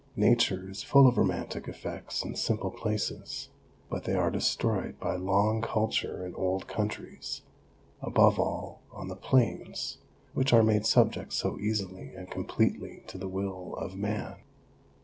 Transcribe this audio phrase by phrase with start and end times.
[0.15, 3.49] Nature is full of romantic effects in simple places,
[3.87, 7.43] but they are destroyed by long culture in old countries,
[8.01, 9.99] above all on the plains,
[10.33, 14.37] which are made subject so easily and completely to the will of man.